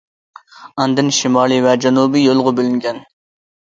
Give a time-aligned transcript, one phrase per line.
[0.83, 3.03] ئاندىن شىمالىي ۋە جەنۇبىي يولغا بۆلۈنگەن.